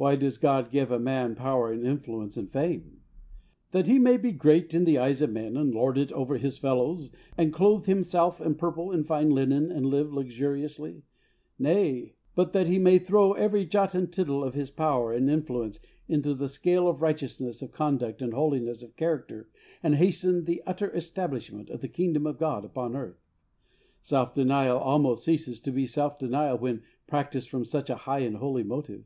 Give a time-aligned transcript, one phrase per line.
[0.00, 3.02] AVhy does God give a man power and influence and fame?
[3.72, 6.58] That he may be great in the eyes of men and lord it over his
[6.58, 11.04] fellows and clothe himself in purple and fine linen and live luxuriously?
[11.58, 15.78] Nay; but that he may throw every jot and tittle of his power and influence
[16.08, 19.50] into the scale for righteousness of conduct and holiness of character
[19.82, 23.22] and hasten the utter establishment of the Kingdom of God upon earth.
[24.00, 28.38] Self denial almost ceases to be self denial when practised from* such a high and
[28.38, 29.04] holy motive.